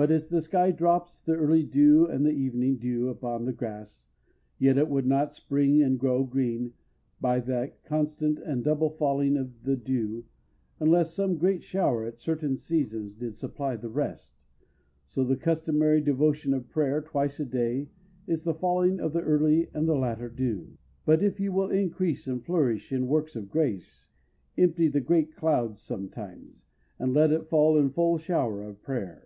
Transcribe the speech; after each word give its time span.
But 0.00 0.12
as 0.12 0.28
the 0.28 0.40
sky 0.40 0.70
drops 0.70 1.20
the 1.20 1.34
early 1.34 1.64
dew 1.64 2.06
and 2.06 2.24
the 2.24 2.30
evening 2.30 2.76
dew 2.76 3.08
upon 3.08 3.44
the 3.46 3.52
grass, 3.52 4.06
yet 4.56 4.78
it 4.78 4.88
would 4.88 5.06
not 5.06 5.34
spring 5.34 5.82
and 5.82 5.98
grow 5.98 6.22
green 6.22 6.74
by 7.20 7.40
that 7.40 7.82
constant 7.82 8.38
and 8.38 8.62
double 8.62 8.90
falling 8.90 9.36
of 9.36 9.64
the 9.64 9.74
dew, 9.76 10.24
unless 10.78 11.12
some 11.14 11.36
great 11.36 11.64
shower 11.64 12.04
at 12.04 12.20
certain 12.20 12.56
seasons 12.56 13.16
did 13.16 13.36
supply 13.36 13.74
the 13.74 13.88
rest, 13.88 14.30
so 15.04 15.24
the 15.24 15.36
customary 15.36 16.00
devotion 16.00 16.54
of 16.54 16.68
prayer 16.70 17.00
twice 17.02 17.40
a 17.40 17.44
day 17.44 17.88
is 18.28 18.44
the 18.44 18.54
falling 18.54 19.00
of 19.00 19.12
the 19.12 19.22
early 19.22 19.68
and 19.74 19.88
the 19.88 19.96
latter 19.96 20.28
dew. 20.28 20.78
But 21.06 21.24
if 21.24 21.40
you 21.40 21.50
will 21.50 21.70
increase 21.72 22.28
and 22.28 22.44
flourish 22.46 22.92
in 22.92 23.08
works 23.08 23.34
of 23.34 23.50
grace, 23.50 24.06
empty 24.56 24.86
the 24.86 25.00
great 25.00 25.34
clouds 25.34 25.82
sometimes, 25.82 26.62
and 27.00 27.12
let 27.12 27.48
fall 27.48 27.76
in 27.76 27.86
a 27.86 27.90
full 27.90 28.16
shower 28.16 28.62
of 28.62 28.80
prayer. 28.80 29.24